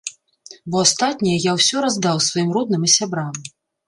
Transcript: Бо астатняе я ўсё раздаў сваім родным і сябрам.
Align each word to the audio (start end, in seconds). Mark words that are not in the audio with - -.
Бо 0.75 0.79
астатняе 0.85 1.33
я 1.43 1.53
ўсё 1.57 1.83
раздаў 1.87 2.17
сваім 2.29 2.49
родным 2.57 2.81
і 2.89 2.91
сябрам. 2.97 3.37